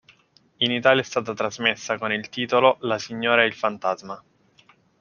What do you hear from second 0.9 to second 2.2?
è stata trasmessa con